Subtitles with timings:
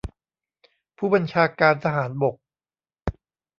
[0.97, 2.35] ผู้บัญชาการทหารบก